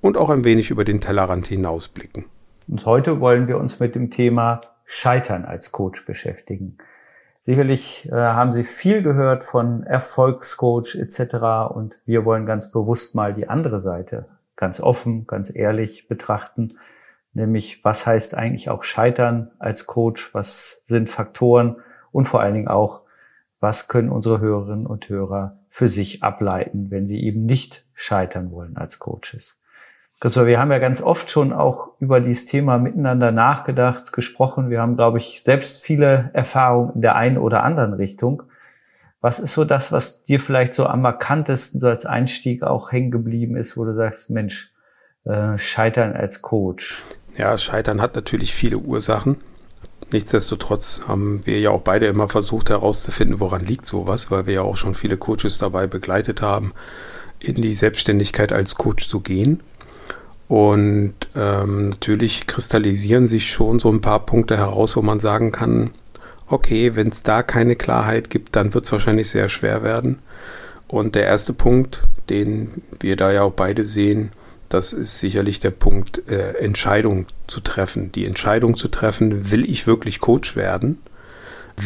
[0.00, 2.26] und auch ein wenig über den Tellerrand hinausblicken.
[2.68, 6.78] Und heute wollen wir uns mit dem Thema Scheitern als Coach beschäftigen.
[7.40, 11.72] Sicherlich äh, haben Sie viel gehört von Erfolgscoach etc.
[11.74, 14.26] Und wir wollen ganz bewusst mal die andere Seite
[14.56, 16.74] ganz offen, ganz ehrlich betrachten.
[17.32, 20.34] Nämlich, was heißt eigentlich auch Scheitern als Coach?
[20.34, 21.76] Was sind Faktoren?
[22.10, 23.02] Und vor allen Dingen auch,
[23.60, 28.76] was können unsere Hörerinnen und Hörer für sich ableiten, wenn sie eben nicht scheitern wollen
[28.76, 29.57] als Coaches?
[30.20, 34.68] Christopher, wir haben ja ganz oft schon auch über dieses Thema miteinander nachgedacht, gesprochen.
[34.68, 38.42] Wir haben, glaube ich, selbst viele Erfahrungen in der einen oder anderen Richtung.
[39.20, 43.12] Was ist so das, was dir vielleicht so am markantesten so als Einstieg auch hängen
[43.12, 44.72] geblieben ist, wo du sagst, Mensch,
[45.24, 47.04] äh, Scheitern als Coach?
[47.36, 49.36] Ja, Scheitern hat natürlich viele Ursachen.
[50.10, 54.62] Nichtsdestotrotz haben wir ja auch beide immer versucht herauszufinden, woran liegt sowas, weil wir ja
[54.62, 56.72] auch schon viele Coaches dabei begleitet haben,
[57.38, 59.62] in die Selbstständigkeit als Coach zu gehen.
[60.48, 65.90] Und ähm, natürlich kristallisieren sich schon so ein paar Punkte heraus, wo man sagen kann,
[66.46, 70.18] okay, wenn es da keine Klarheit gibt, dann wird es wahrscheinlich sehr schwer werden.
[70.86, 74.30] Und der erste Punkt, den wir da ja auch beide sehen,
[74.70, 78.12] das ist sicherlich der Punkt, äh, Entscheidung zu treffen.
[78.12, 80.98] Die Entscheidung zu treffen, will ich wirklich Coach werden?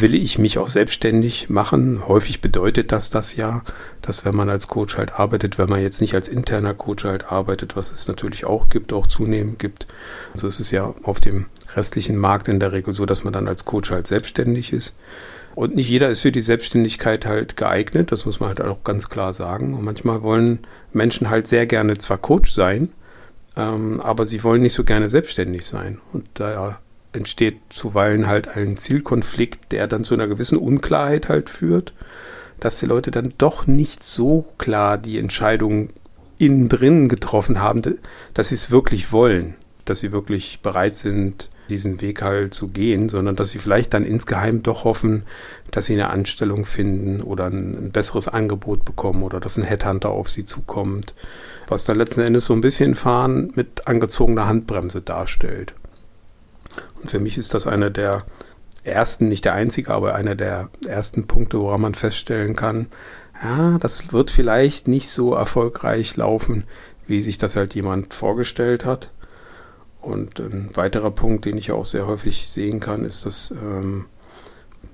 [0.01, 2.07] Will ich mich auch selbstständig machen.
[2.07, 3.63] Häufig bedeutet das das ja,
[4.01, 7.31] dass wenn man als Coach halt arbeitet, wenn man jetzt nicht als interner Coach halt
[7.31, 9.87] arbeitet, was es natürlich auch gibt, auch zunehmend gibt.
[10.33, 13.47] Also es ist ja auf dem restlichen Markt in der Regel so, dass man dann
[13.47, 14.95] als Coach halt selbstständig ist.
[15.55, 19.09] Und nicht jeder ist für die Selbstständigkeit halt geeignet, das muss man halt auch ganz
[19.09, 19.75] klar sagen.
[19.75, 20.59] Und manchmal wollen
[20.91, 22.89] Menschen halt sehr gerne zwar Coach sein,
[23.55, 25.99] ähm, aber sie wollen nicht so gerne selbstständig sein.
[26.11, 26.81] Und da
[27.13, 31.93] entsteht zuweilen halt ein Zielkonflikt, der dann zu einer gewissen Unklarheit halt führt,
[32.59, 35.89] dass die Leute dann doch nicht so klar die Entscheidung
[36.37, 37.99] innen drin getroffen haben,
[38.33, 43.09] dass sie es wirklich wollen, dass sie wirklich bereit sind, diesen Weg halt zu gehen,
[43.09, 45.23] sondern dass sie vielleicht dann insgeheim doch hoffen,
[45.71, 50.29] dass sie eine Anstellung finden oder ein, besseres Angebot bekommen oder dass ein Headhunter auf
[50.29, 51.13] sie zukommt,
[51.67, 55.73] was dann letzten Endes so ein bisschen Fahren mit angezogener Handbremse darstellt.
[57.03, 58.25] Und für mich ist das einer der
[58.83, 62.87] ersten, nicht der einzige, aber einer der ersten Punkte, woran man feststellen kann,
[63.43, 66.63] ja, das wird vielleicht nicht so erfolgreich laufen,
[67.05, 69.11] wie sich das halt jemand vorgestellt hat.
[69.99, 74.05] Und ein weiterer Punkt, den ich auch sehr häufig sehen kann, ist, dass ähm,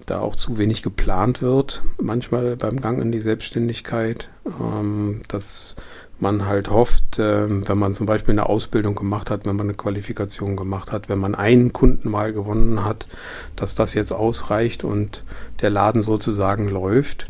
[0.08, 5.76] da auch zu wenig geplant wird, manchmal beim Gang in die Selbstständigkeit, ähm, dass
[6.22, 9.76] man halt hofft, äh, wenn man zum Beispiel eine Ausbildung gemacht hat, wenn man eine
[9.76, 13.08] Qualifikation gemacht hat, wenn man einen Kunden mal gewonnen hat,
[13.56, 15.24] dass das jetzt ausreicht und
[15.62, 17.26] der Laden sozusagen läuft.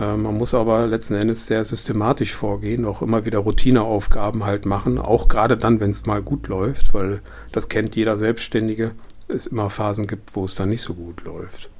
[0.00, 4.98] Äh, man muss aber letzten Endes sehr systematisch vorgehen, auch immer wieder Routineaufgaben halt machen,
[4.98, 7.20] auch gerade dann, wenn es mal gut läuft, weil
[7.52, 8.92] das kennt jeder Selbstständige,
[9.28, 11.70] es immer Phasen gibt, wo es dann nicht so gut läuft.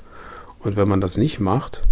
[0.60, 1.82] Und wenn man das nicht macht,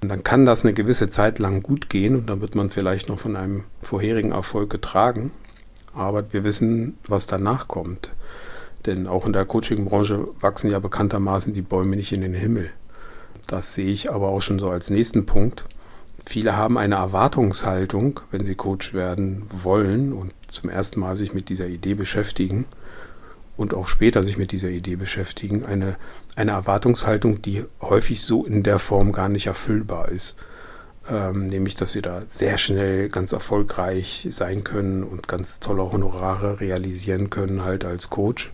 [0.00, 3.18] dann kann das eine gewisse Zeit lang gut gehen und dann wird man vielleicht noch
[3.18, 5.32] von einem vorherigen Erfolg getragen.
[5.94, 8.10] Aber wir wissen, was danach kommt.
[8.84, 12.70] Denn auch in der Coaching-Branche wachsen ja bekanntermaßen die Bäume nicht in den Himmel.
[13.46, 15.64] Das sehe ich aber auch schon so als nächsten Punkt.
[16.24, 21.48] Viele haben eine Erwartungshaltung, wenn sie Coach werden wollen und zum ersten Mal sich mit
[21.48, 22.66] dieser Idee beschäftigen
[23.56, 25.96] und auch später sich mit dieser Idee beschäftigen, eine,
[26.36, 30.36] eine Erwartungshaltung, die häufig so in der Form gar nicht erfüllbar ist.
[31.08, 36.60] Ähm, nämlich, dass sie da sehr schnell ganz erfolgreich sein können und ganz tolle Honorare
[36.60, 38.50] realisieren können, halt als Coach.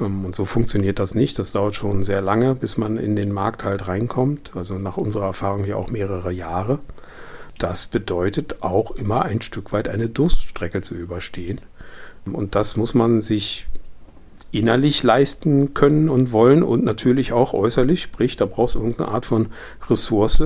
[0.00, 1.38] Ähm, und so funktioniert das nicht.
[1.38, 4.52] Das dauert schon sehr lange, bis man in den Markt halt reinkommt.
[4.54, 6.80] Also nach unserer Erfahrung hier auch mehrere Jahre.
[7.58, 11.60] Das bedeutet auch immer ein Stück weit eine Durststrecke zu überstehen.
[12.24, 13.66] Und das muss man sich
[14.54, 19.26] innerlich leisten können und wollen und natürlich auch äußerlich, sprich, da brauchst du irgendeine Art
[19.26, 19.48] von
[19.90, 20.42] Ressource,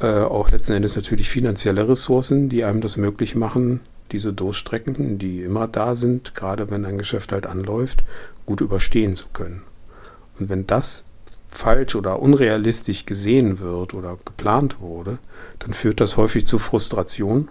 [0.00, 3.80] äh, auch letzten Endes natürlich finanzielle Ressourcen, die einem das möglich machen,
[4.12, 8.02] diese Durchstrecken, die immer da sind, gerade wenn ein Geschäft halt anläuft,
[8.46, 9.62] gut überstehen zu können.
[10.38, 11.04] Und wenn das
[11.48, 15.18] falsch oder unrealistisch gesehen wird oder geplant wurde,
[15.58, 17.50] dann führt das häufig zu Frustration.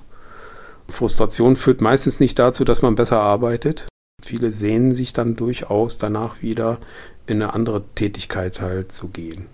[0.88, 3.88] Frustration führt meistens nicht dazu, dass man besser arbeitet,
[4.28, 6.80] viele sehnen sich dann durchaus danach wieder
[7.26, 9.48] in eine andere Tätigkeit halt zu gehen.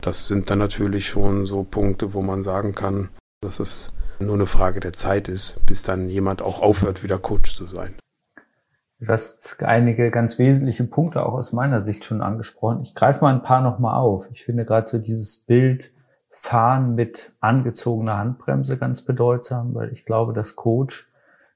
[0.00, 3.10] Das sind dann natürlich schon so Punkte, wo man sagen kann,
[3.40, 7.54] dass es nur eine Frage der Zeit ist, bis dann jemand auch aufhört, wieder Coach
[7.54, 7.94] zu sein.
[9.00, 12.80] Du hast einige ganz wesentliche Punkte auch aus meiner Sicht schon angesprochen.
[12.82, 14.26] Ich greife mal ein paar nochmal auf.
[14.32, 15.92] Ich finde gerade so dieses Bild
[16.30, 21.10] Fahren mit angezogener Handbremse ganz bedeutsam, weil ich glaube, dass Coach,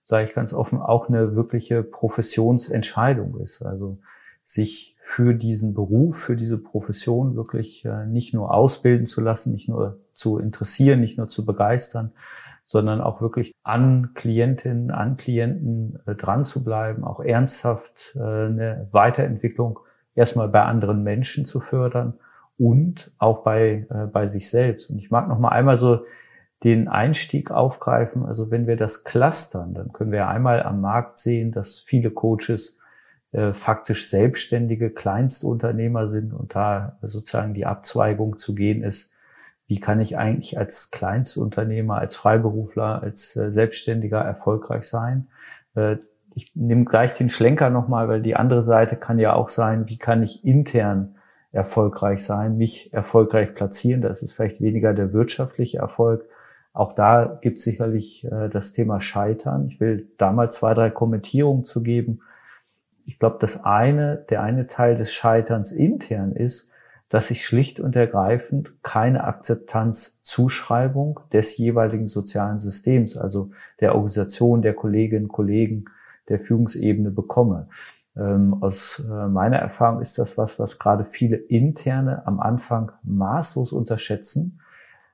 [0.04, 3.62] sage ich ganz offen, auch eine wirkliche Professionsentscheidung ist.
[3.62, 3.98] Also
[4.42, 9.68] sich für diesen Beruf, für diese Profession wirklich äh, nicht nur ausbilden zu lassen, nicht
[9.68, 12.12] nur zu interessieren, nicht nur zu begeistern,
[12.64, 18.88] sondern auch wirklich an Klientinnen, an Klienten äh, dran zu bleiben, auch ernsthaft äh, eine
[18.90, 19.78] Weiterentwicklung
[20.14, 22.14] erstmal bei anderen Menschen zu fördern
[22.58, 24.90] und auch bei, bei sich selbst.
[24.90, 26.04] Und ich mag noch mal einmal so
[26.64, 28.24] den Einstieg aufgreifen.
[28.24, 32.78] Also wenn wir das clustern, dann können wir einmal am Markt sehen, dass viele Coaches
[33.32, 39.16] äh, faktisch selbstständige Kleinstunternehmer sind und da sozusagen die Abzweigung zu gehen ist,
[39.66, 45.28] wie kann ich eigentlich als Kleinstunternehmer, als Freiberufler, als äh, Selbstständiger erfolgreich sein.
[45.74, 45.96] Äh,
[46.34, 49.98] ich nehme gleich den Schlenker nochmal, weil die andere Seite kann ja auch sein, wie
[49.98, 51.16] kann ich intern
[51.52, 54.00] erfolgreich sein, mich erfolgreich platzieren.
[54.00, 56.24] Das ist vielleicht weniger der wirtschaftliche Erfolg.
[56.72, 59.68] Auch da gibt es sicherlich äh, das Thema Scheitern.
[59.68, 62.20] Ich will da mal zwei, drei Kommentierungen zu geben.
[63.04, 66.70] Ich glaube, das eine, der eine Teil des Scheiterns intern ist,
[67.12, 74.72] dass ich schlicht und ergreifend keine Akzeptanzzuschreibung des jeweiligen sozialen Systems, also der Organisation, der
[74.72, 75.84] Kolleginnen, Kollegen,
[76.30, 77.68] der Führungsebene bekomme.
[78.16, 83.72] Ähm, aus äh, meiner Erfahrung ist das was, was gerade viele Interne am Anfang maßlos
[83.72, 84.61] unterschätzen,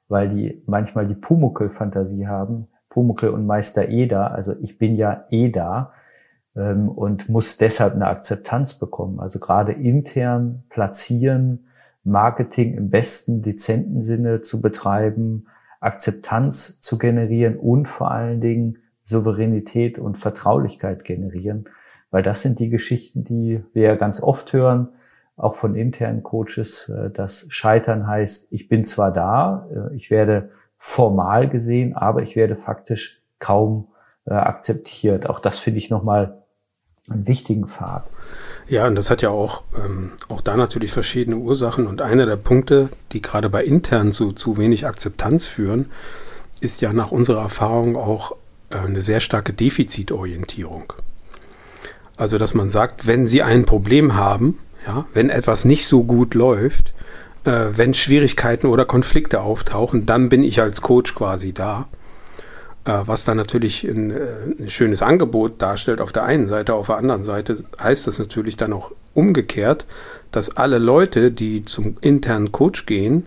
[0.08, 2.68] weil die manchmal die Pumuckel-Fantasie haben.
[2.88, 5.92] Pumuckel und Meister Eda, also ich bin ja eh da
[6.56, 9.20] ähm, und muss deshalb eine Akzeptanz bekommen.
[9.20, 11.68] Also gerade intern platzieren,
[12.02, 15.46] Marketing im besten, dezenten Sinne zu betreiben,
[15.80, 21.68] Akzeptanz zu generieren und vor allen Dingen Souveränität und Vertraulichkeit generieren.
[22.10, 24.88] Weil das sind die Geschichten, die wir ja ganz oft hören,
[25.38, 30.50] auch von internen Coaches, äh, dass Scheitern heißt, ich bin zwar da, äh, ich werde
[30.76, 33.88] formal gesehen, aber ich werde faktisch kaum
[34.26, 35.28] äh, akzeptiert.
[35.28, 36.42] Auch das finde ich nochmal
[37.08, 38.04] einen wichtigen Pfad.
[38.68, 41.86] Ja, und das hat ja auch, ähm, auch da natürlich verschiedene Ursachen.
[41.86, 45.86] Und einer der Punkte, die gerade bei intern zu, zu wenig Akzeptanz führen,
[46.60, 48.32] ist ja nach unserer Erfahrung auch
[48.70, 50.92] äh, eine sehr starke Defizitorientierung.
[52.16, 54.58] Also, dass man sagt, wenn Sie ein Problem haben,
[54.88, 56.94] ja, wenn etwas nicht so gut läuft,
[57.44, 61.88] äh, wenn Schwierigkeiten oder Konflikte auftauchen, dann bin ich als Coach quasi da.
[62.86, 66.86] Äh, was dann natürlich ein, äh, ein, schönes Angebot darstellt auf der einen Seite, auf
[66.86, 69.86] der anderen Seite heißt das natürlich dann auch umgekehrt,
[70.32, 73.26] dass alle Leute, die zum internen Coach gehen,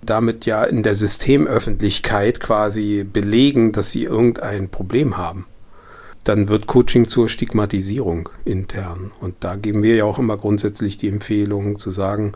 [0.00, 5.46] damit ja in der Systemöffentlichkeit quasi belegen, dass sie irgendein Problem haben.
[6.24, 9.10] Dann wird Coaching zur Stigmatisierung intern.
[9.20, 12.32] Und da geben wir ja auch immer grundsätzlich die Empfehlung zu sagen,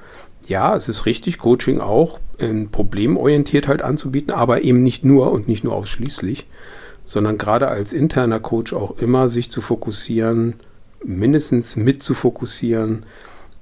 [0.48, 5.48] ja, es ist richtig, Coaching auch ähm, problemorientiert halt anzubieten, aber eben nicht nur und
[5.48, 6.46] nicht nur ausschließlich,
[7.04, 10.54] sondern gerade als interner Coach auch immer sich zu fokussieren,
[11.04, 13.06] mindestens mit zu fokussieren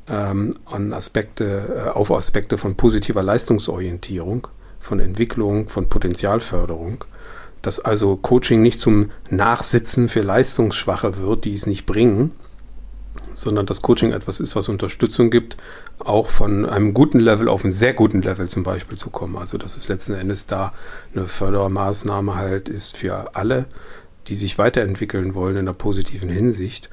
[0.09, 4.49] ähm, an Aspekte, äh, auf Aspekte von positiver Leistungsorientierung,
[4.81, 7.05] von Entwicklung, von Potenzialförderung.
[7.65, 12.33] Dass also Coaching nicht zum Nachsitzen für Leistungsschwache wird, die es nicht bringen,
[13.31, 15.57] sondern dass Coaching etwas ist, was Unterstützung gibt,
[15.99, 19.37] auch von einem guten Level auf einen sehr guten Level zum Beispiel zu kommen.
[19.37, 20.75] Also dass es letzten Endes da
[21.15, 23.65] eine Fördermaßnahme halt ist für alle,
[24.27, 26.91] die sich weiterentwickeln wollen in einer positiven Hinsicht.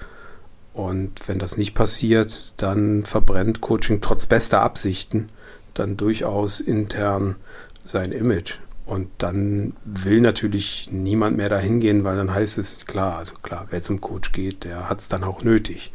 [0.73, 5.27] Und wenn das nicht passiert, dann verbrennt Coaching trotz bester Absichten
[5.73, 7.35] dann durchaus intern
[7.83, 8.59] sein Image.
[8.85, 13.67] Und dann will natürlich niemand mehr dahin gehen, weil dann heißt es, klar, also klar,
[13.69, 15.93] wer zum Coach geht, der hat es dann auch nötig.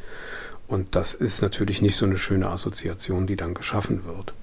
[0.68, 4.34] Und das ist natürlich nicht so eine schöne Assoziation, die dann geschaffen wird.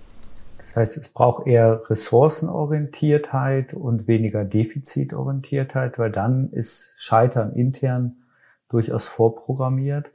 [0.58, 8.24] Das heißt, es braucht eher Ressourcenorientiertheit und weniger Defizitorientiertheit, weil dann ist Scheitern intern
[8.70, 10.08] durchaus vorprogrammiert.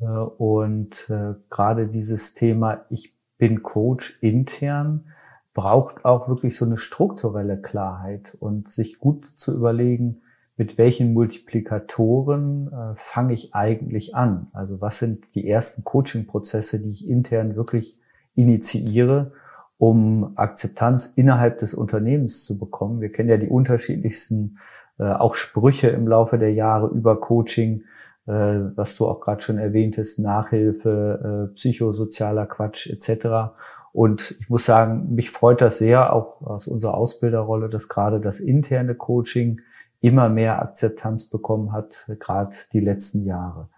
[0.00, 5.12] Äh, und äh, gerade dieses Thema, ich bin Coach intern,
[5.54, 10.22] braucht auch wirklich so eine strukturelle Klarheit und sich gut zu überlegen,
[10.56, 14.48] mit welchen Multiplikatoren äh, fange ich eigentlich an?
[14.52, 17.98] Also was sind die ersten Coaching-Prozesse, die ich intern wirklich
[18.34, 19.32] initiiere,
[19.78, 23.00] um Akzeptanz innerhalb des Unternehmens zu bekommen?
[23.00, 24.58] Wir kennen ja die unterschiedlichsten
[24.98, 27.84] äh, auch Sprüche im Laufe der Jahre über Coaching,
[28.26, 33.54] äh, was du auch gerade schon erwähntest, Nachhilfe, äh, psychosozialer Quatsch etc.
[33.92, 38.40] Und ich muss sagen, mich freut das sehr, auch aus unserer Ausbilderrolle, dass gerade das
[38.40, 39.60] interne Coaching
[40.00, 43.68] immer mehr Akzeptanz bekommen hat, gerade die letzten Jahre.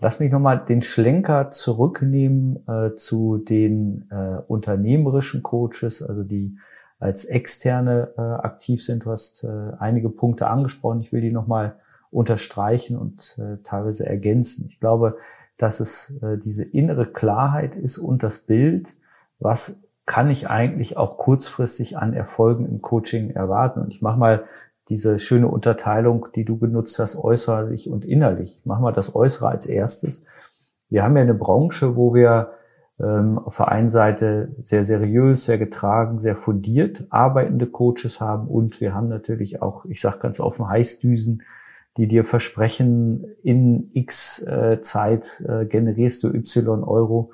[0.00, 6.56] Lass mich nochmal den Schlenker zurücknehmen äh, zu den äh, unternehmerischen Coaches, also die
[6.98, 9.04] als Externe äh, aktiv sind.
[9.04, 11.00] Du hast äh, einige Punkte angesprochen.
[11.00, 11.76] Ich will die nochmal
[12.10, 14.66] unterstreichen und äh, teilweise ergänzen.
[14.70, 15.18] Ich glaube,
[15.58, 18.94] dass es äh, diese innere Klarheit ist und das Bild,
[19.40, 23.80] was kann ich eigentlich auch kurzfristig an Erfolgen im Coaching erwarten.
[23.80, 24.44] Und ich mache mal
[24.88, 28.58] diese schöne Unterteilung, die du genutzt hast, äußerlich und innerlich.
[28.58, 30.26] Ich mache mal das Äußere als erstes.
[30.88, 32.50] Wir haben ja eine Branche, wo wir
[33.00, 38.80] ähm, auf der einen Seite sehr seriös, sehr getragen, sehr fundiert arbeitende Coaches haben und
[38.80, 41.42] wir haben natürlich auch, ich sage ganz offen, Heißdüsen,
[41.96, 47.30] die dir versprechen, in X äh, Zeit äh, generierst du Y Euro.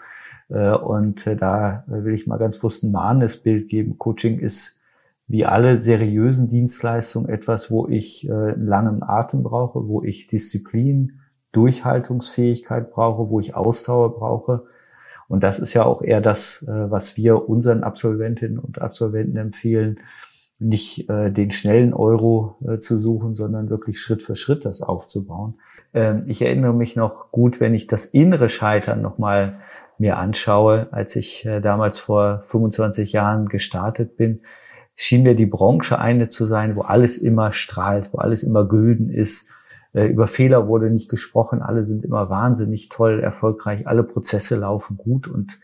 [0.48, 3.98] Äh, und äh, da will ich mal ganz bewusst ein mahnendes Bild geben.
[3.98, 4.80] Coaching ist
[5.28, 11.20] wie alle seriösen Dienstleistungen etwas, wo ich äh, einen langen Atem brauche, wo ich Disziplin,
[11.52, 14.66] Durchhaltungsfähigkeit brauche, wo ich Ausdauer brauche.
[15.28, 19.98] Und das ist ja auch eher das, was wir unseren Absolventinnen und Absolventen empfehlen,
[20.60, 25.54] nicht den schnellen Euro zu suchen, sondern wirklich Schritt für Schritt das aufzubauen.
[25.96, 29.58] Ähm, ich erinnere mich noch gut, wenn ich das innere Scheitern nochmal
[29.98, 34.40] mir anschaue, als ich äh, damals vor 25 Jahren gestartet bin,
[34.94, 39.10] schien mir die Branche eine zu sein, wo alles immer strahlt, wo alles immer gülden
[39.10, 39.50] ist.
[39.92, 44.96] Äh, über Fehler wurde nicht gesprochen, alle sind immer wahnsinnig toll, erfolgreich, alle Prozesse laufen
[44.96, 45.58] gut und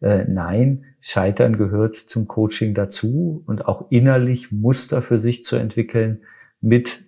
[0.00, 6.22] äh, nein, Scheitern gehört zum Coaching dazu und auch innerlich Muster für sich zu entwickeln,
[6.60, 7.04] mit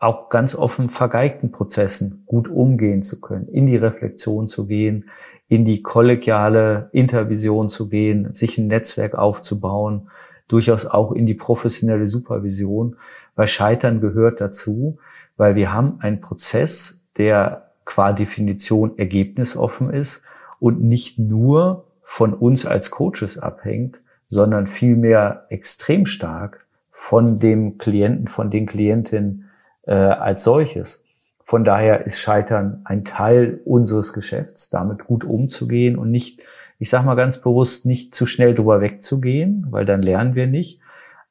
[0.00, 5.10] auch ganz offen vergeigten Prozessen gut umgehen zu können, in die Reflexion zu gehen,
[5.50, 10.08] in die kollegiale Intervision zu gehen, sich ein Netzwerk aufzubauen,
[10.46, 12.96] durchaus auch in die professionelle Supervision,
[13.34, 14.98] weil Scheitern gehört dazu,
[15.36, 20.24] weil wir haben einen Prozess, der qua Definition ergebnisoffen ist
[20.60, 28.28] und nicht nur von uns als Coaches abhängt, sondern vielmehr extrem stark von dem Klienten,
[28.28, 29.50] von den Klientinnen
[29.82, 31.04] äh, als solches.
[31.50, 36.44] Von daher ist Scheitern ein Teil unseres Geschäfts, damit gut umzugehen und nicht,
[36.78, 40.80] ich sage mal ganz bewusst, nicht zu schnell drüber wegzugehen, weil dann lernen wir nicht,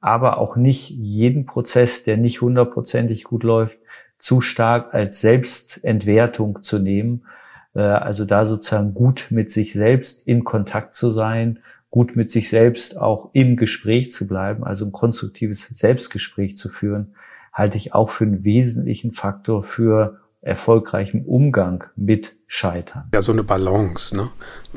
[0.02, 3.80] aber auch nicht jeden Prozess, der nicht hundertprozentig gut läuft,
[4.18, 7.26] zu stark als Selbstentwertung zu nehmen,
[7.74, 11.60] äh, also da sozusagen gut mit sich selbst in Kontakt zu sein,
[11.92, 17.16] gut mit sich selbst auch im Gespräch zu bleiben, also ein konstruktives Selbstgespräch zu führen,
[17.60, 23.10] halte ich auch für einen wesentlichen Faktor für erfolgreichen Umgang mit Scheitern.
[23.14, 24.16] Ja, so eine Balance.
[24.16, 24.30] Ne?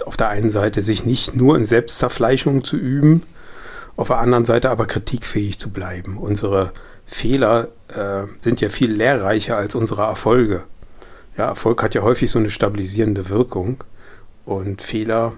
[0.04, 3.22] Auf der einen Seite sich nicht nur in Selbstzerfleischung zu üben,
[3.96, 6.18] auf der anderen Seite aber kritikfähig zu bleiben.
[6.18, 6.72] Unsere
[7.06, 10.64] Fehler äh, sind ja viel lehrreicher als unsere Erfolge.
[11.36, 13.84] Ja, Erfolg hat ja häufig so eine stabilisierende Wirkung
[14.44, 15.34] und Fehler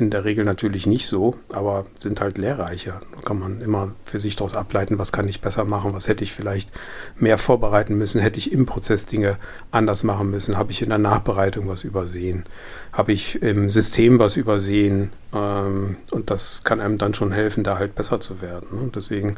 [0.00, 3.00] in der Regel natürlich nicht so, aber sind halt lehrreicher.
[3.14, 6.24] Da kann man immer für sich daraus ableiten, was kann ich besser machen, was hätte
[6.24, 6.70] ich vielleicht
[7.16, 9.36] mehr vorbereiten müssen, hätte ich im Prozess Dinge
[9.70, 12.44] anders machen müssen, habe ich in der Nachbereitung was übersehen,
[12.92, 17.78] habe ich im System was übersehen ähm, und das kann einem dann schon helfen, da
[17.78, 18.78] halt besser zu werden.
[18.78, 19.36] Und deswegen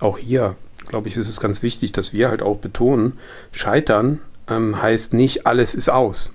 [0.00, 0.56] auch hier,
[0.88, 3.18] glaube ich, ist es ganz wichtig, dass wir halt auch betonen,
[3.52, 6.30] Scheitern ähm, heißt nicht, alles ist aus,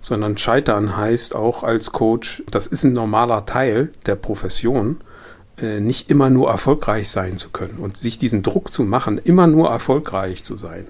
[0.00, 4.98] sondern Scheitern heißt auch als Coach, das ist ein normaler Teil der Profession,
[5.60, 9.46] äh, nicht immer nur erfolgreich sein zu können und sich diesen Druck zu machen, immer
[9.46, 10.86] nur erfolgreich zu sein,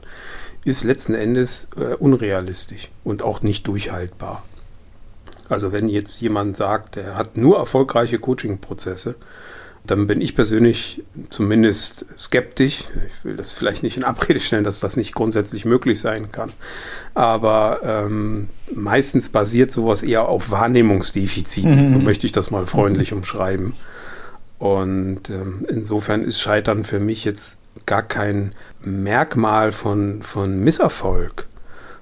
[0.65, 4.43] ist letzten Endes äh, unrealistisch und auch nicht durchhaltbar.
[5.49, 9.15] Also wenn jetzt jemand sagt, er hat nur erfolgreiche Coaching-Prozesse,
[9.89, 12.85] dann bin ich persönlich zumindest skeptisch.
[13.07, 16.53] Ich will das vielleicht nicht in Abrede stellen, dass das nicht grundsätzlich möglich sein kann.
[17.15, 21.87] Aber ähm, meistens basiert sowas eher auf Wahrnehmungsdefiziten.
[21.87, 21.91] Mhm.
[21.91, 23.73] So möchte ich das mal freundlich umschreiben.
[24.59, 28.51] Und ähm, insofern ist Scheitern für mich jetzt gar kein
[28.83, 31.48] Merkmal von, von Misserfolg,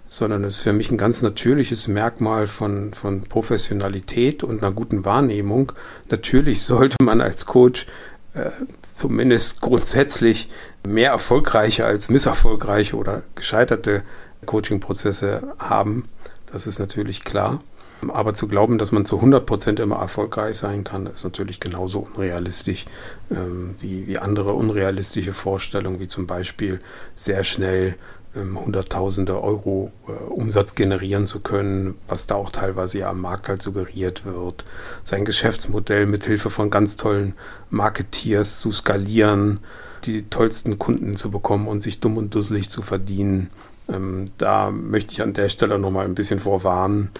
[0.06, 5.04] sondern es ist für mich ein ganz natürliches Merkmal von, von Professionalität und einer guten
[5.04, 5.72] Wahrnehmung.
[6.10, 7.86] Natürlich sollte man als Coach
[8.34, 8.50] äh,
[8.82, 10.48] zumindest grundsätzlich
[10.86, 14.02] mehr erfolgreiche als misserfolgreiche oder gescheiterte
[14.44, 16.04] Coaching-Prozesse haben.
[16.52, 17.60] Das ist natürlich klar.
[18.08, 22.84] Aber zu glauben, dass man zu 100% immer erfolgreich sein kann, ist natürlich genauso unrealistisch
[23.30, 26.80] ähm, wie, wie andere unrealistische Vorstellungen, wie zum Beispiel
[27.14, 27.96] sehr schnell
[28.36, 33.48] ähm, Hunderttausende Euro äh, Umsatz generieren zu können, was da auch teilweise ja am Markt
[33.48, 34.64] halt suggeriert wird.
[35.02, 37.34] Sein Geschäftsmodell mit Hilfe von ganz tollen
[37.70, 39.60] Marketeers zu skalieren,
[40.04, 43.48] die tollsten Kunden zu bekommen und sich dumm und dusselig zu verdienen.
[43.88, 47.10] Ähm, da möchte ich an der Stelle nochmal ein bisschen vorwarnen,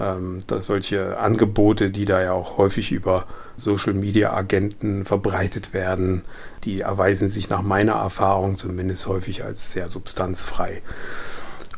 [0.00, 3.26] ähm, solche Angebote, die da ja auch häufig über
[3.56, 6.22] Social Media Agenten verbreitet werden,
[6.64, 10.82] die erweisen sich nach meiner Erfahrung zumindest häufig als sehr substanzfrei.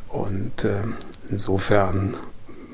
[0.09, 0.83] Und äh,
[1.29, 2.15] insofern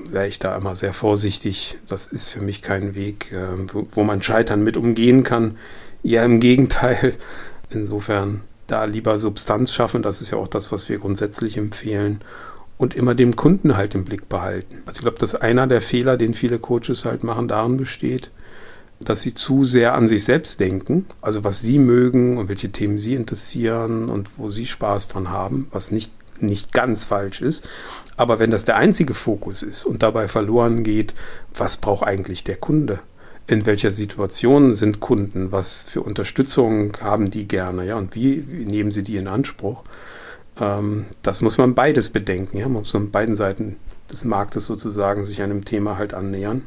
[0.09, 1.77] wäre ich da immer sehr vorsichtig.
[1.87, 5.57] Das ist für mich kein Weg, äh, wo, wo man Scheitern mit umgehen kann.
[6.03, 7.13] Ja, im Gegenteil.
[7.69, 10.01] Insofern da lieber Substanz schaffen.
[10.01, 12.21] Das ist ja auch das, was wir grundsätzlich empfehlen.
[12.77, 14.83] Und immer den Kunden halt im Blick behalten.
[14.85, 18.31] Also ich glaube, dass einer der Fehler, den viele Coaches halt machen, darin besteht,
[18.99, 22.97] dass sie zu sehr an sich selbst denken, also was sie mögen und welche Themen
[22.97, 27.67] sie interessieren und wo sie Spaß dran haben, was nicht, nicht ganz falsch ist.
[28.17, 31.13] Aber wenn das der einzige Fokus ist und dabei verloren geht,
[31.53, 32.99] was braucht eigentlich der Kunde?
[33.47, 35.51] In welcher Situation sind Kunden?
[35.51, 37.85] Was für Unterstützung haben die gerne?
[37.85, 39.83] Ja, und wie nehmen sie die in Anspruch?
[40.59, 42.57] Ähm, das muss man beides bedenken.
[42.57, 42.65] Ja?
[42.65, 43.77] Man muss an beiden Seiten
[44.11, 46.63] des Marktes sozusagen sich einem Thema halt annähern.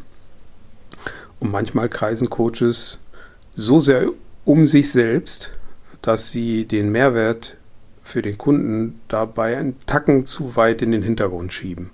[1.40, 2.98] Und manchmal kreisen Coaches
[3.54, 4.08] so sehr
[4.44, 5.50] um sich selbst,
[6.02, 7.56] dass sie den Mehrwert
[8.02, 11.90] für den Kunden dabei einen Tacken zu weit in den Hintergrund schieben.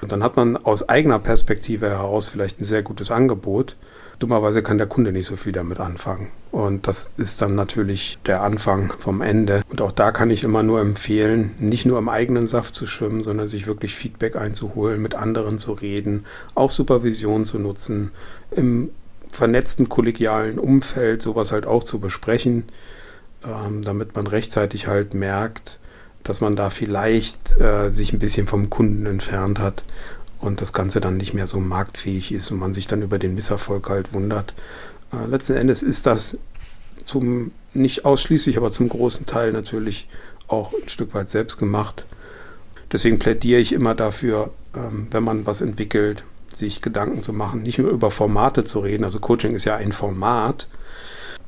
[0.00, 3.76] Und dann hat man aus eigener Perspektive heraus vielleicht ein sehr gutes Angebot.
[4.18, 6.28] Dummerweise kann der Kunde nicht so viel damit anfangen.
[6.52, 9.62] Und das ist dann natürlich der Anfang vom Ende.
[9.70, 13.22] Und auch da kann ich immer nur empfehlen, nicht nur im eigenen Saft zu schwimmen,
[13.22, 18.10] sondern sich wirklich Feedback einzuholen, mit anderen zu reden, auch Supervision zu nutzen,
[18.50, 18.90] im
[19.32, 22.64] vernetzten kollegialen Umfeld sowas halt auch zu besprechen,
[23.44, 25.80] ähm, damit man rechtzeitig halt merkt,
[26.22, 29.84] dass man da vielleicht äh, sich ein bisschen vom Kunden entfernt hat
[30.38, 33.34] und das Ganze dann nicht mehr so marktfähig ist und man sich dann über den
[33.34, 34.54] Misserfolg halt wundert.
[35.12, 36.36] Äh, letzten Endes ist das
[37.02, 40.08] zum, nicht ausschließlich, aber zum großen Teil natürlich
[40.48, 42.04] auch ein Stück weit selbst gemacht.
[42.90, 47.78] Deswegen plädiere ich immer dafür, ähm, wenn man was entwickelt, sich Gedanken zu machen, nicht
[47.78, 50.68] nur über Formate zu reden, also Coaching ist ja ein Format,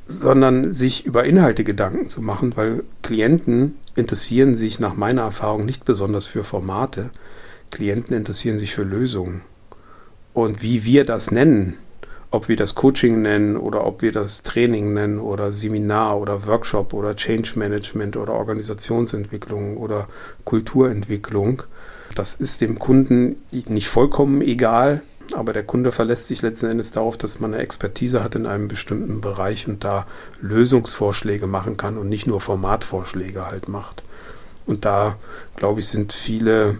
[0.07, 5.85] sondern sich über Inhalte Gedanken zu machen, weil Klienten interessieren sich nach meiner Erfahrung nicht
[5.85, 7.09] besonders für Formate.
[7.71, 9.41] Klienten interessieren sich für Lösungen.
[10.33, 11.75] Und wie wir das nennen,
[12.31, 16.93] ob wir das Coaching nennen oder ob wir das Training nennen oder Seminar oder Workshop
[16.93, 20.07] oder Change Management oder Organisationsentwicklung oder
[20.43, 21.63] Kulturentwicklung,
[22.15, 25.01] das ist dem Kunden nicht vollkommen egal,
[25.33, 28.67] aber der Kunde verlässt sich letzten Endes darauf, dass man eine Expertise hat in einem
[28.67, 30.05] bestimmten Bereich und da
[30.39, 34.03] Lösungsvorschläge machen kann und nicht nur Formatvorschläge halt macht.
[34.65, 35.17] Und da,
[35.55, 36.79] glaube ich, sind viele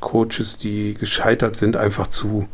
[0.00, 2.48] Coaches, die gescheitert sind, einfach zu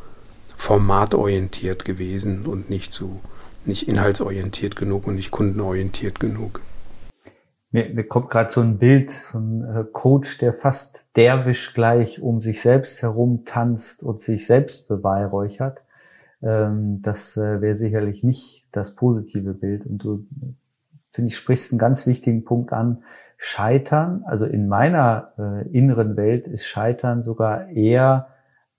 [0.61, 3.20] formatorientiert gewesen und nicht zu
[3.64, 6.62] nicht inhaltsorientiert genug und nicht kundenorientiert genug.
[7.73, 12.20] Mir, mir kommt gerade so ein Bild, so ein äh, Coach, der fast derwisch gleich
[12.20, 15.83] um sich selbst herum tanzt und sich selbst beweihräuchert.
[16.42, 19.87] Ähm, das äh, wäre sicherlich nicht das positive Bild.
[19.87, 20.27] Und du,
[21.11, 23.05] finde ich, sprichst einen ganz wichtigen Punkt an.
[23.37, 28.29] Scheitern, also in meiner äh, inneren Welt ist Scheitern sogar eher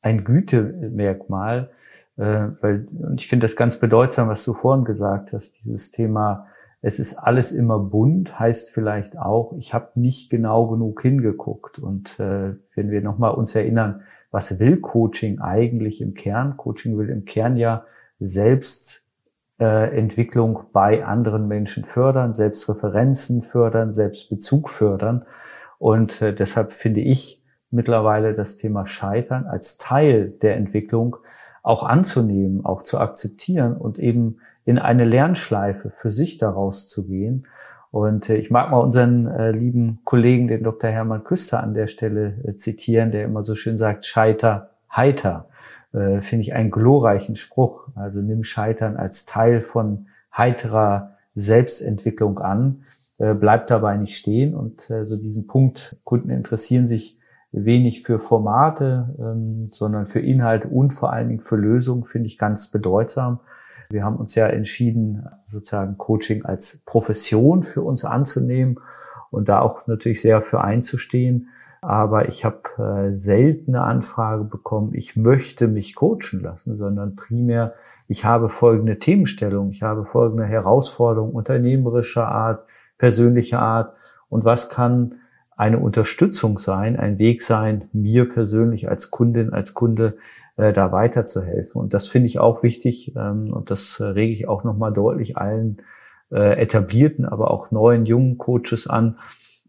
[0.02, 1.70] ein Gütemerkmal,
[2.18, 6.48] äh, weil, und ich finde das ganz bedeutsam, was du vorhin gesagt hast, dieses Thema
[6.82, 11.80] es ist alles immer bunt, heißt vielleicht auch, ich habe nicht genau genug hingeguckt.
[11.80, 16.58] Und äh, wenn wir nochmal uns erinnern, was will Coaching eigentlich im Kern?
[16.58, 17.86] Coaching will im Kern ja
[18.20, 25.26] Selbstentwicklung äh, bei anderen Menschen fördern, Selbstreferenzen fördern, Selbstbezug fördern.
[25.78, 27.40] Und äh, deshalb finde ich
[27.72, 31.18] mittlerweile das Thema Scheitern als Teil der Entwicklung
[31.64, 37.48] auch anzunehmen, auch zu akzeptieren und eben in eine Lernschleife für sich daraus zu gehen.
[37.92, 40.90] Und äh, ich mag mal unseren äh, lieben Kollegen, den Dr.
[40.90, 45.50] Hermann Küster an der Stelle äh, zitieren, der immer so schön sagt, Scheiter heiter.
[45.94, 47.88] Äh, Finde ich einen glorreichen Spruch.
[47.96, 52.84] Also nimm Scheitern als Teil von heiterer Selbstentwicklung an,
[53.18, 54.56] äh, bleib dabei nicht stehen.
[54.56, 57.20] Und äh, so diesen Punkt, Kunden interessieren sich
[57.52, 62.38] wenig für Formate, ähm, sondern für Inhalt und vor allen Dingen für Lösungen, finde ich
[62.38, 63.40] ganz bedeutsam.
[63.90, 68.80] Wir haben uns ja entschieden, sozusagen Coaching als Profession für uns anzunehmen
[69.32, 71.50] und da auch natürlich sehr für einzustehen.
[71.82, 77.74] Aber ich habe äh, selten eine Anfrage bekommen, ich möchte mich coachen lassen, sondern primär,
[78.08, 82.66] ich habe folgende Themenstellung, ich habe folgende Herausforderung unternehmerischer Art,
[83.00, 83.94] persönlicher Art
[84.30, 85.16] und was kann
[85.62, 90.17] eine Unterstützung sein, ein Weg sein, mir persönlich als Kundin, als Kunde
[90.58, 91.80] äh, da weiterzuhelfen.
[91.80, 95.38] Und das finde ich auch wichtig ähm, und das äh, rege ich auch nochmal deutlich
[95.38, 95.84] allen
[96.32, 99.19] äh, etablierten, aber auch neuen jungen Coaches an.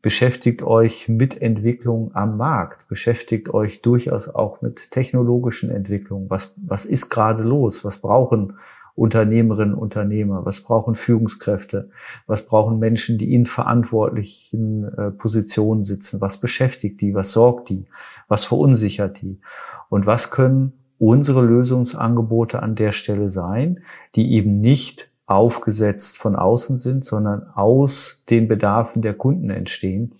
[0.00, 6.30] Beschäftigt euch mit Entwicklung am Markt, beschäftigt euch durchaus auch mit technologischen Entwicklungen.
[6.30, 7.84] Was, was ist gerade los?
[7.84, 8.54] Was brauchen
[8.94, 10.44] Unternehmerinnen, Unternehmer?
[10.44, 11.90] Was brauchen Führungskräfte?
[12.26, 16.20] Was brauchen Menschen, die in verantwortlichen äh, Positionen sitzen?
[16.20, 17.14] Was beschäftigt die?
[17.14, 17.86] Was sorgt die?
[18.28, 19.40] Was verunsichert die?
[19.88, 23.80] Und was können unsere Lösungsangebote an der Stelle sein,
[24.14, 30.12] die eben nicht aufgesetzt von außen sind, sondern aus den Bedarfen der Kunden entstehen.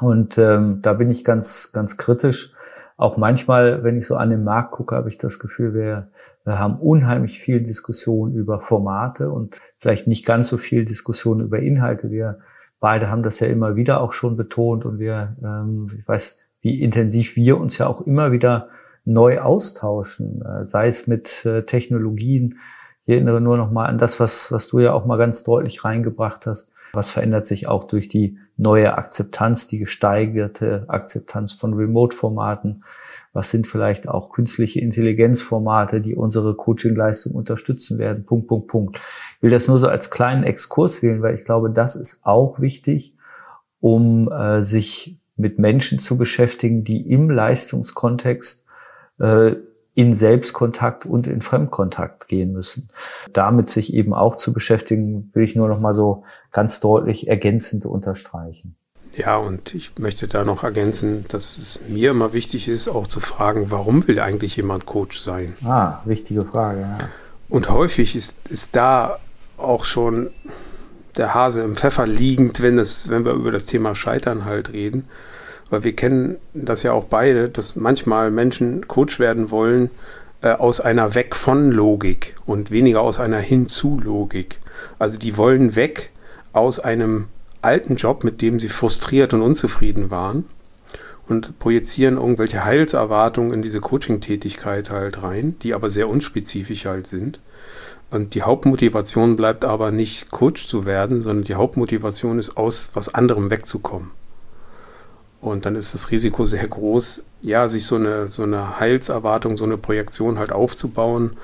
[0.00, 2.52] Und ähm, da bin ich ganz, ganz kritisch.
[2.96, 6.08] Auch manchmal, wenn ich so an den Markt gucke, habe ich das Gefühl, wir
[6.44, 11.60] wir haben unheimlich viel Diskussion über Formate und vielleicht nicht ganz so viel Diskussion über
[11.60, 12.10] Inhalte.
[12.10, 12.40] Wir
[12.80, 16.82] beide haben das ja immer wieder auch schon betont und wir, ähm, ich weiß, wie
[16.82, 18.68] intensiv wir uns ja auch immer wieder
[19.04, 22.58] neu austauschen, äh, sei es mit äh, Technologien.
[23.04, 25.84] Ich erinnere nur noch mal an das, was, was du ja auch mal ganz deutlich
[25.84, 26.72] reingebracht hast.
[26.92, 32.84] Was verändert sich auch durch die neue Akzeptanz, die gesteigerte Akzeptanz von Remote-Formaten?
[33.32, 39.00] Was sind vielleicht auch künstliche Intelligenzformate, die unsere Coachingleistung unterstützen werden, Punkt, Punkt, Punkt.
[39.36, 42.60] Ich will das nur so als kleinen Exkurs wählen, weil ich glaube, das ist auch
[42.60, 43.14] wichtig,
[43.80, 48.66] um äh, sich mit Menschen zu beschäftigen, die im Leistungskontext
[49.18, 49.54] äh,
[49.94, 52.88] in Selbstkontakt und in Fremdkontakt gehen müssen.
[53.32, 57.84] Damit sich eben auch zu beschäftigen, will ich nur noch mal so ganz deutlich ergänzend
[57.84, 58.76] unterstreichen.
[59.14, 63.20] Ja, und ich möchte da noch ergänzen, dass es mir immer wichtig ist, auch zu
[63.20, 65.54] fragen, warum will eigentlich jemand Coach sein?
[65.64, 66.98] Ah, wichtige Frage, ja.
[67.48, 69.18] Und häufig ist, ist da
[69.58, 70.30] auch schon
[71.16, 75.06] der Hase im Pfeffer liegend, wenn, es, wenn wir über das Thema Scheitern halt reden.
[75.68, 79.90] Weil wir kennen das ja auch beide, dass manchmal Menschen Coach werden wollen
[80.40, 84.58] äh, aus einer Weg von Logik und weniger aus einer Hinzu Logik.
[84.98, 86.10] Also die wollen weg
[86.52, 87.26] aus einem
[87.62, 90.44] alten Job, mit dem sie frustriert und unzufrieden waren
[91.28, 97.40] und projizieren irgendwelche Heilserwartungen in diese Coaching-Tätigkeit halt rein, die aber sehr unspezifisch halt sind.
[98.10, 103.14] Und die Hauptmotivation bleibt aber nicht Coach zu werden, sondern die Hauptmotivation ist aus was
[103.14, 104.10] anderem wegzukommen.
[105.40, 109.64] Und dann ist das Risiko sehr groß, ja, sich so eine, so eine Heilserwartung, so
[109.64, 111.36] eine Projektion halt aufzubauen,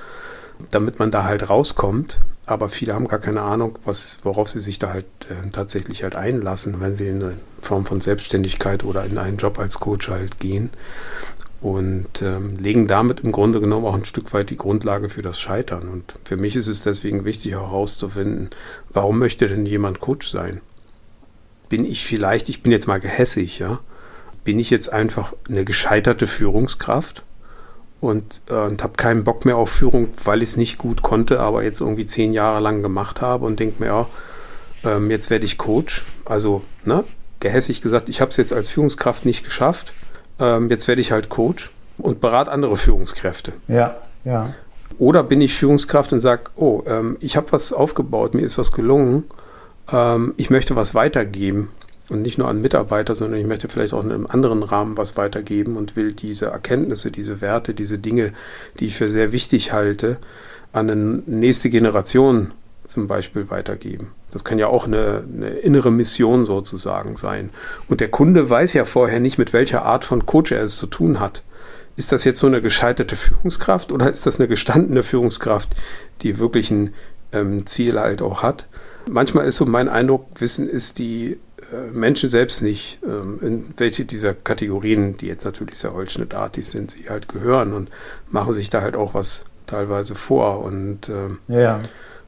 [0.70, 4.78] damit man da halt rauskommt aber viele haben gar keine Ahnung, was, worauf sie sich
[4.78, 9.18] da halt äh, tatsächlich halt einlassen, wenn sie in eine Form von Selbstständigkeit oder in
[9.18, 10.70] einen Job als Coach halt gehen
[11.60, 15.40] und ähm, legen damit im Grunde genommen auch ein Stück weit die Grundlage für das
[15.40, 15.88] Scheitern.
[15.88, 18.50] Und für mich ist es deswegen wichtig herauszufinden,
[18.90, 20.60] warum möchte denn jemand Coach sein?
[21.68, 23.80] Bin ich vielleicht, ich bin jetzt mal gehässig, ja,
[24.44, 27.24] bin ich jetzt einfach eine gescheiterte Führungskraft?
[28.00, 31.40] Und, äh, und habe keinen Bock mehr auf Führung, weil ich es nicht gut konnte,
[31.40, 34.06] aber jetzt irgendwie zehn Jahre lang gemacht habe und denke mir, ja,
[34.84, 36.04] ähm, jetzt werde ich Coach.
[36.24, 37.04] Also, ne,
[37.40, 39.92] gehässig gesagt, ich habe es jetzt als Führungskraft nicht geschafft.
[40.38, 43.52] Ähm, jetzt werde ich halt Coach und berate andere Führungskräfte.
[43.66, 44.54] Ja, ja.
[44.98, 48.72] Oder bin ich Führungskraft und sage, oh, ähm, ich habe was aufgebaut, mir ist was
[48.72, 49.24] gelungen,
[49.92, 51.70] ähm, ich möchte was weitergeben
[52.10, 55.16] und nicht nur an Mitarbeiter, sondern ich möchte vielleicht auch in einem anderen Rahmen was
[55.16, 58.32] weitergeben und will diese Erkenntnisse, diese Werte, diese Dinge,
[58.78, 60.18] die ich für sehr wichtig halte,
[60.72, 62.52] an eine nächste Generation
[62.86, 64.12] zum Beispiel weitergeben.
[64.32, 67.50] Das kann ja auch eine, eine, innere Mission sozusagen sein.
[67.88, 70.86] Und der Kunde weiß ja vorher nicht, mit welcher Art von Coach er es zu
[70.86, 71.42] tun hat.
[71.96, 75.70] Ist das jetzt so eine gescheiterte Führungskraft oder ist das eine gestandene Führungskraft,
[76.22, 76.94] die wirklich ein
[77.32, 78.66] ähm, Ziel halt auch hat?
[79.06, 81.38] Manchmal ist so mein Eindruck, Wissen ist die
[81.92, 87.08] Menschen selbst nicht, ähm, in welche dieser Kategorien, die jetzt natürlich sehr holzschnittartig sind, sie
[87.08, 87.90] halt gehören und
[88.30, 90.64] machen sich da halt auch was teilweise vor.
[90.64, 91.80] Und ähm, ja.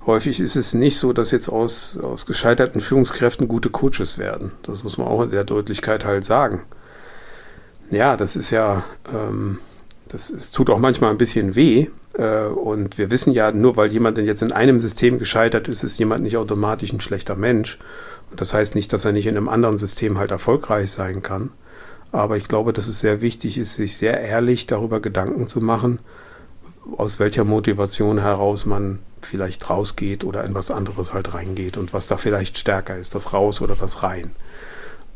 [0.06, 4.52] häufig ist es nicht so, dass jetzt aus, aus gescheiterten Führungskräften gute Coaches werden.
[4.62, 6.62] Das muss man auch in der Deutlichkeit halt sagen.
[7.90, 9.58] Ja, das ist ja, ähm,
[10.08, 11.88] das es tut auch manchmal ein bisschen weh.
[12.14, 15.82] Äh, und wir wissen ja, nur weil jemand denn jetzt in einem System gescheitert ist,
[15.82, 17.78] ist jemand nicht automatisch ein schlechter Mensch.
[18.36, 21.50] Das heißt nicht, dass er nicht in einem anderen System halt erfolgreich sein kann.
[22.12, 26.00] Aber ich glaube, dass es sehr wichtig ist, sich sehr ehrlich darüber Gedanken zu machen,
[26.96, 32.06] aus welcher Motivation heraus man vielleicht rausgeht oder in was anderes halt reingeht und was
[32.06, 34.30] da vielleicht stärker ist, das Raus oder das Rein.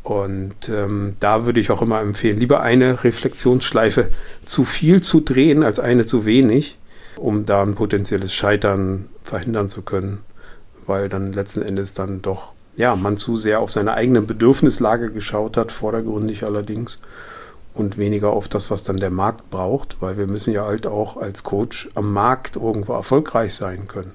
[0.03, 4.09] Und ähm, da würde ich auch immer empfehlen, lieber eine Reflexionsschleife
[4.45, 6.77] zu viel zu drehen als eine zu wenig,
[7.15, 10.19] um da ein potenzielles Scheitern verhindern zu können,
[10.85, 15.57] weil dann letzten Endes dann doch ja, man zu sehr auf seine eigene Bedürfnislage geschaut
[15.57, 16.99] hat, vordergründig allerdings,
[17.73, 21.17] und weniger auf das, was dann der Markt braucht, weil wir müssen ja halt auch
[21.17, 24.13] als Coach am Markt irgendwo erfolgreich sein können.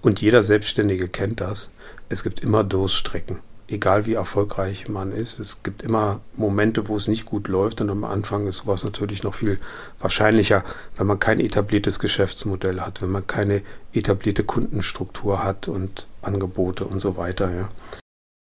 [0.00, 1.70] Und jeder Selbstständige kennt das.
[2.08, 7.08] Es gibt immer Durststrecken egal wie erfolgreich man ist, es gibt immer Momente, wo es
[7.08, 9.58] nicht gut läuft und am Anfang ist sowas natürlich noch viel
[9.98, 10.64] wahrscheinlicher,
[10.96, 17.00] wenn man kein etabliertes Geschäftsmodell hat, wenn man keine etablierte Kundenstruktur hat und Angebote und
[17.00, 17.50] so weiter.
[17.50, 17.68] Ja.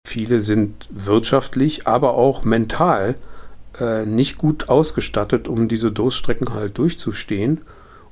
[0.07, 3.15] Viele sind wirtschaftlich, aber auch mental
[3.79, 7.61] äh, nicht gut ausgestattet, um diese Durststrecken halt durchzustehen.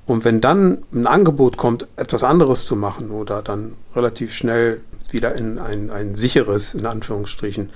[0.05, 5.35] Und wenn dann ein Angebot kommt, etwas anderes zu machen oder dann relativ schnell wieder
[5.35, 7.69] in ein, ein sicheres, in Anführungsstrichen,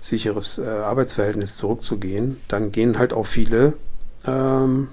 [0.00, 3.72] sicheres äh, Arbeitsverhältnis zurückzugehen, dann gehen halt auch viele
[4.26, 4.88] ähm,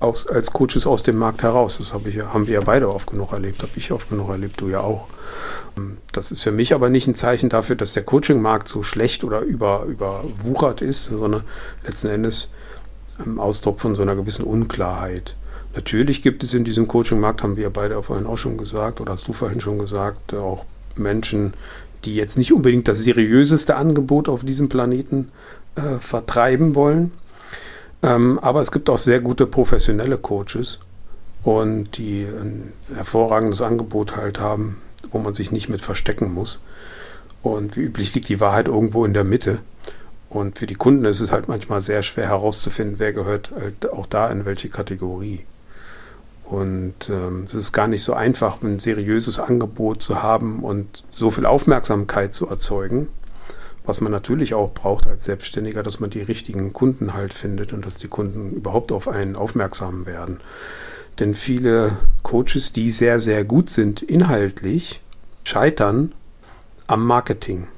[0.00, 1.78] aus, als Coaches aus dem Markt heraus.
[1.78, 4.60] Das hab ich, haben wir ja beide oft genug erlebt, habe ich oft genug erlebt,
[4.60, 5.08] du ja auch.
[5.76, 9.24] Ähm, das ist für mich aber nicht ein Zeichen dafür, dass der Coaching-Markt so schlecht
[9.24, 11.44] oder über, überwuchert ist, sondern
[11.84, 12.48] letzten Endes
[13.18, 15.36] ein Ausdruck von so einer gewissen Unklarheit.
[15.74, 19.12] Natürlich gibt es in diesem Coaching-Markt, haben wir ja beide vorhin auch schon gesagt, oder
[19.12, 21.54] hast du vorhin schon gesagt, auch Menschen,
[22.04, 25.30] die jetzt nicht unbedingt das seriöseste Angebot auf diesem Planeten
[25.74, 27.12] äh, vertreiben wollen.
[28.04, 30.78] Ähm, aber es gibt auch sehr gute professionelle Coaches
[31.42, 34.76] und die ein hervorragendes Angebot halt haben,
[35.10, 36.60] wo man sich nicht mit verstecken muss.
[37.42, 39.60] Und wie üblich liegt die Wahrheit irgendwo in der Mitte.
[40.28, 44.06] Und für die Kunden ist es halt manchmal sehr schwer herauszufinden, wer gehört halt auch
[44.06, 45.44] da in welche Kategorie.
[46.44, 51.30] Und ähm, es ist gar nicht so einfach, ein seriöses Angebot zu haben und so
[51.30, 53.08] viel Aufmerksamkeit zu erzeugen,
[53.84, 57.84] was man natürlich auch braucht als Selbstständiger, dass man die richtigen Kunden halt findet und
[57.84, 60.40] dass die Kunden überhaupt auf einen aufmerksam werden.
[61.18, 65.00] Denn viele Coaches, die sehr, sehr gut sind inhaltlich,
[65.44, 66.12] scheitern
[66.86, 67.68] am Marketing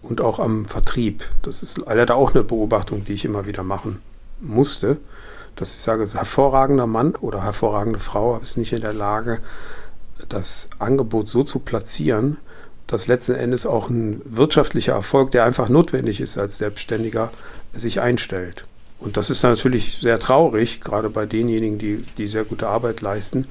[0.00, 1.24] und auch am Vertrieb.
[1.42, 4.00] Das ist leider auch eine Beobachtung, die ich immer wieder machen
[4.40, 4.98] musste
[5.56, 9.40] dass ich sage, hervorragender Mann oder hervorragende Frau ist nicht in der Lage,
[10.28, 12.38] das Angebot so zu platzieren,
[12.92, 17.30] dass letzten Endes auch ein wirtschaftlicher Erfolg, der einfach notwendig ist als Selbstständiger,
[17.72, 18.66] sich einstellt.
[18.98, 23.48] Und das ist natürlich sehr traurig, gerade bei denjenigen, die, die sehr gute Arbeit leisten,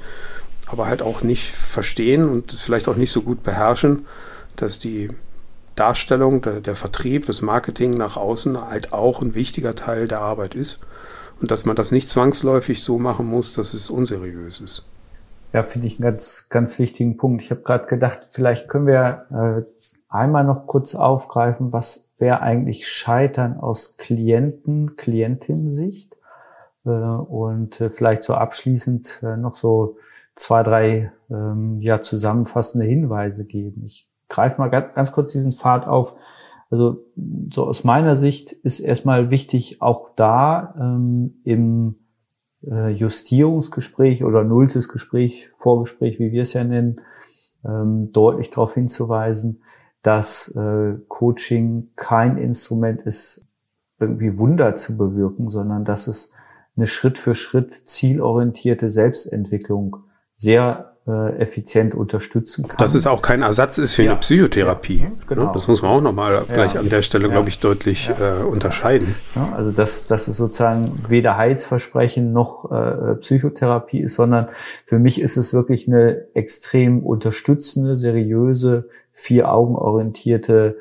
[0.68, 4.06] aber halt auch nicht verstehen und vielleicht auch nicht so gut beherrschen,
[4.58, 5.10] dass die
[5.76, 10.54] Darstellung, der, der Vertrieb, das Marketing nach außen halt auch ein wichtiger Teil der Arbeit
[10.54, 10.80] ist
[11.42, 14.84] und dass man das nicht zwangsläufig so machen muss, dass es unseriös ist.
[15.54, 17.44] Ja, finde ich einen ganz, ganz wichtigen Punkt.
[17.44, 22.88] Ich habe gerade gedacht, vielleicht können wir äh, einmal noch kurz aufgreifen, was wäre eigentlich
[22.88, 26.16] Scheitern aus Klienten, Klientin-Sicht
[26.86, 29.98] äh, und äh, vielleicht so abschließend äh, noch so
[30.36, 33.84] zwei, drei ähm, ja zusammenfassende Hinweise geben.
[33.86, 36.16] Ich greife mal ganz, ganz kurz diesen Pfad auf.
[36.70, 37.04] Also
[37.52, 41.96] so aus meiner Sicht ist erstmal wichtig, auch da ähm, im
[42.70, 47.02] äh, Justierungsgespräch oder nulltes Gespräch, Vorgespräch, wie wir es ja nennen,
[47.66, 49.62] ähm, deutlich darauf hinzuweisen,
[50.02, 53.48] dass äh, Coaching kein Instrument ist,
[54.00, 56.34] irgendwie Wunder zu bewirken, sondern dass es
[56.76, 59.98] eine Schritt für Schritt zielorientierte Selbstentwicklung
[60.36, 62.78] sehr äh, effizient unterstützen kann.
[62.78, 64.12] Dass es auch kein Ersatz ist für ja.
[64.12, 65.00] eine Psychotherapie.
[65.00, 65.54] Ja, genau.
[65.54, 69.16] Das muss man auch nochmal gleich an der Stelle, glaube ich, deutlich äh, unterscheiden.
[69.56, 74.50] also dass, dass es sozusagen weder Heilsversprechen noch äh, Psychotherapie ist, sondern
[74.86, 80.78] für mich ist es wirklich eine extrem unterstützende, seriöse, vier Augen orientierte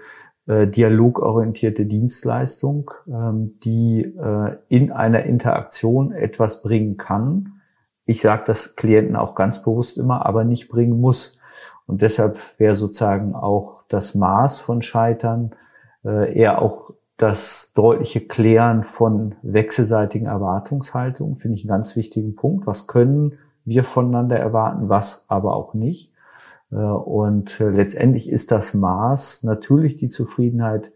[0.47, 7.60] äh, dialogorientierte Dienstleistung, ähm, die äh, in einer Interaktion etwas bringen kann,
[8.07, 11.39] ich sage das Klienten auch ganz bewusst immer, aber nicht bringen muss.
[11.87, 15.51] Und deshalb wäre sozusagen auch das Maß von Scheitern
[16.05, 22.67] äh, eher auch das deutliche Klären von wechselseitigen Erwartungshaltungen, finde ich einen ganz wichtigen Punkt.
[22.67, 26.13] Was können wir voneinander erwarten, was aber auch nicht.
[26.71, 30.93] Äh, und äh, letztendlich ist das Maß natürlich die Zufriedenheit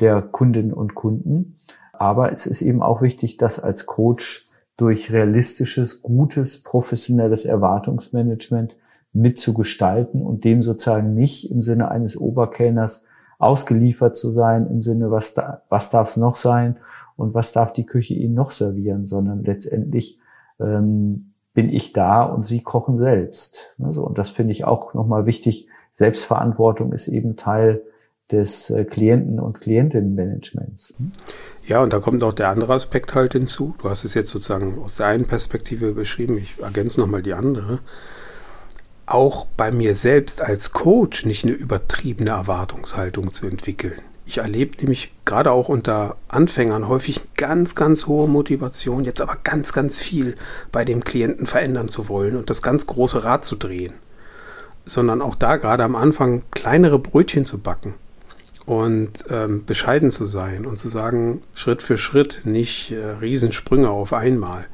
[0.00, 1.58] der Kundinnen und Kunden.
[1.92, 8.76] Aber es ist eben auch wichtig, dass als Coach durch realistisches, gutes, professionelles Erwartungsmanagement
[9.12, 13.06] mitzugestalten und dem sozusagen nicht im Sinne eines Oberkellners
[13.38, 16.76] ausgeliefert zu sein, im Sinne, was, da, was darf es noch sein
[17.16, 20.18] und was darf die Küche Ihnen noch servieren, sondern letztendlich
[20.60, 23.74] ähm, bin ich da und Sie kochen selbst.
[23.82, 25.68] Also, und das finde ich auch nochmal wichtig.
[25.92, 27.82] Selbstverantwortung ist eben Teil
[28.32, 30.94] des äh, Klienten- und Klientinnenmanagements.
[31.66, 33.74] Ja, und da kommt auch der andere Aspekt halt hinzu.
[33.80, 37.80] Du hast es jetzt sozusagen aus der einen Perspektive beschrieben, ich ergänze nochmal die andere.
[39.06, 44.00] auch bei mir selbst als Coach nicht eine übertriebene Erwartungshaltung zu entwickeln.
[44.24, 49.72] Ich erlebe nämlich gerade auch unter Anfängern häufig ganz, ganz hohe Motivation, jetzt aber ganz,
[49.72, 50.36] ganz viel
[50.70, 53.94] bei dem Klienten verändern zu wollen und das ganz große Rad zu drehen.
[54.86, 57.94] Sondern auch da gerade am Anfang kleinere Brötchen zu backen
[58.66, 64.12] und ähm, bescheiden zu sein und zu sagen, Schritt für Schritt, nicht äh, Riesensprünge auf
[64.12, 64.66] einmal.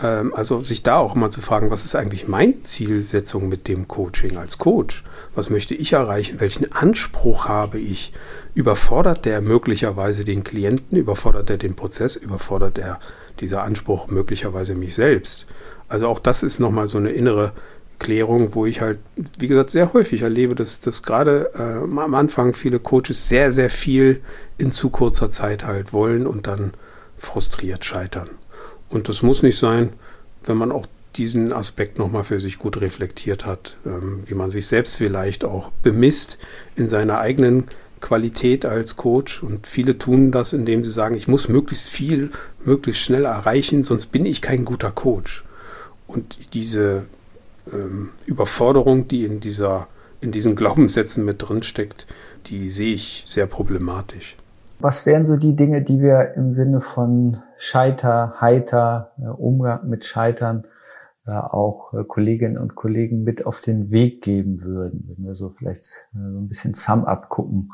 [0.00, 3.88] Ähm, also sich da auch mal zu fragen, was ist eigentlich meine Zielsetzung mit dem
[3.88, 5.04] Coaching als Coach?
[5.34, 6.40] Was möchte ich erreichen?
[6.40, 8.12] Welchen Anspruch habe ich?
[8.54, 10.98] Überfordert der möglicherweise den Klienten?
[10.98, 12.16] Überfordert er den Prozess?
[12.16, 13.00] Überfordert er
[13.40, 15.46] dieser Anspruch möglicherweise mich selbst?
[15.88, 17.52] Also auch das ist nochmal so eine innere
[17.98, 18.98] Klärung, wo ich halt,
[19.38, 23.70] wie gesagt, sehr häufig erlebe, dass, dass gerade äh, am Anfang viele Coaches sehr, sehr
[23.70, 24.22] viel
[24.58, 26.72] in zu kurzer Zeit halt wollen und dann
[27.16, 28.28] frustriert scheitern.
[28.88, 29.92] Und das muss nicht sein,
[30.44, 34.66] wenn man auch diesen Aspekt nochmal für sich gut reflektiert hat, ähm, wie man sich
[34.66, 36.38] selbst vielleicht auch bemisst
[36.76, 37.64] in seiner eigenen
[38.00, 39.42] Qualität als Coach.
[39.42, 42.30] Und viele tun das, indem sie sagen, ich muss möglichst viel,
[42.64, 45.44] möglichst schnell erreichen, sonst bin ich kein guter Coach.
[46.06, 47.06] Und diese
[47.72, 49.88] ähm, Überforderung, die in, dieser,
[50.20, 52.06] in diesen Glaubenssätzen mit drinsteckt,
[52.46, 54.36] die sehe ich sehr problematisch.
[54.80, 60.04] Was wären so die Dinge, die wir im Sinne von Scheiter, Heiter, äh, Umgang mit
[60.04, 60.64] Scheitern
[61.26, 65.04] äh, auch äh, Kolleginnen und Kollegen mit auf den Weg geben würden?
[65.08, 67.70] Wenn wir so vielleicht so ein bisschen Sum-up gucken.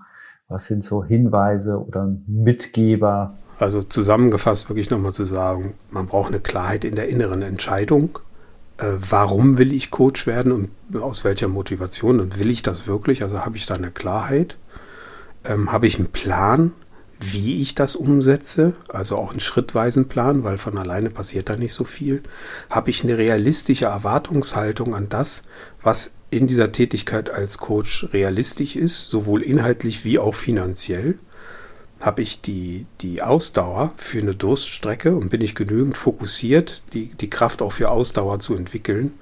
[0.49, 3.35] Was sind so Hinweise oder Mitgeber?
[3.59, 8.19] Also zusammengefasst wirklich nochmal zu sagen, man braucht eine Klarheit in der inneren Entscheidung.
[8.83, 13.23] Warum will ich Coach werden und aus welcher Motivation und will ich das wirklich?
[13.23, 14.57] Also habe ich da eine Klarheit?
[15.45, 16.73] Ähm, habe ich einen Plan?
[17.21, 21.75] wie ich das umsetze, also auch einen schrittweisen Plan, weil von alleine passiert da nicht
[21.75, 22.23] so viel,
[22.71, 25.43] habe ich eine realistische Erwartungshaltung an das,
[25.83, 31.19] was in dieser Tätigkeit als Coach realistisch ist, sowohl inhaltlich wie auch finanziell.
[32.01, 37.31] Habe ich die, die Ausdauer für eine Durststrecke und bin ich genügend fokussiert, die, die
[37.31, 39.13] Kraft auch für Ausdauer zu entwickeln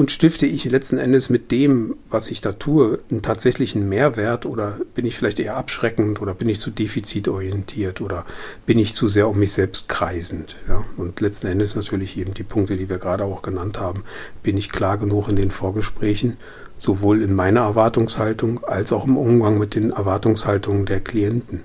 [0.00, 4.78] und stifte ich letzten Endes mit dem, was ich da tue, einen tatsächlichen Mehrwert oder
[4.94, 8.24] bin ich vielleicht eher abschreckend oder bin ich zu defizitorientiert oder
[8.64, 10.56] bin ich zu sehr um mich selbst kreisend?
[10.68, 10.82] Ja?
[10.96, 14.04] Und letzten Endes natürlich eben die Punkte, die wir gerade auch genannt haben,
[14.42, 16.38] bin ich klar genug in den Vorgesprächen,
[16.78, 21.62] sowohl in meiner Erwartungshaltung als auch im Umgang mit den Erwartungshaltungen der Klienten.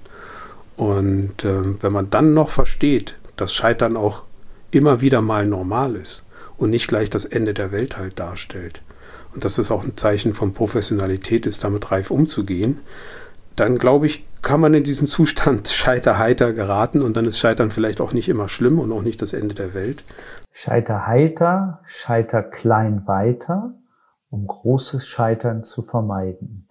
[0.78, 4.24] Und äh, wenn man dann noch versteht, dass Scheitern auch
[4.72, 6.26] immer wieder mal normal ist,
[6.58, 8.82] und nicht gleich das Ende der Welt halt darstellt.
[9.34, 12.80] Und dass es auch ein Zeichen von Professionalität ist, damit reif umzugehen,
[13.56, 18.02] dann glaube ich, kann man in diesen Zustand scheiterheiter geraten und dann ist Scheitern vielleicht
[18.02, 20.04] auch nicht immer schlimm und auch nicht das Ende der Welt.
[20.52, 23.74] Scheiterheiter, scheiter klein weiter,
[24.30, 26.65] um großes Scheitern zu vermeiden.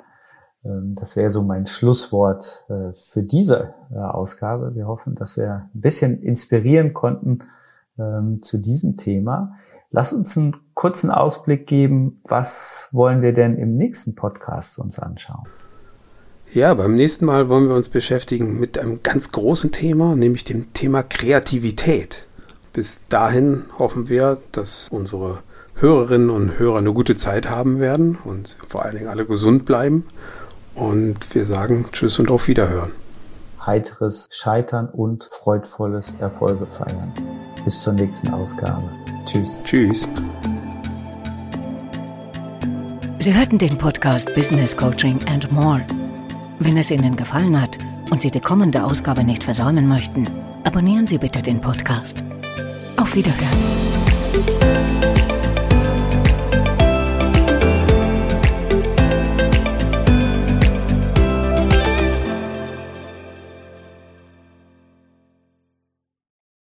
[0.64, 4.74] Ähm, das wäre so mein Schlusswort äh, für diese äh, Ausgabe.
[4.74, 7.40] Wir hoffen, dass wir ein bisschen inspirieren konnten
[7.98, 9.56] ähm, zu diesem Thema.
[9.90, 12.20] Lass uns einen kurzen Ausblick geben.
[12.24, 15.46] Was wollen wir denn im nächsten Podcast uns anschauen?
[16.52, 20.72] Ja, beim nächsten Mal wollen wir uns beschäftigen mit einem ganz großen Thema, nämlich dem
[20.72, 22.26] Thema Kreativität.
[22.72, 25.38] Bis dahin hoffen wir, dass unsere
[25.76, 30.06] Hörerinnen und Hörer eine gute Zeit haben werden und vor allen Dingen alle gesund bleiben.
[30.74, 32.92] Und wir sagen Tschüss und auf Wiederhören.
[33.64, 37.12] Heiteres Scheitern und freudvolles Erfolge feiern.
[37.64, 38.90] Bis zur nächsten Ausgabe.
[39.24, 39.56] Tschüss.
[39.64, 40.08] Tschüss.
[43.20, 45.80] Sie hörten den Podcast Business Coaching and More.
[46.58, 47.78] Wenn es Ihnen gefallen hat
[48.10, 50.28] und Sie die kommende Ausgabe nicht versäumen möchten,
[50.64, 52.22] abonnieren Sie bitte den Podcast.
[52.96, 55.13] Auf Wiederhören.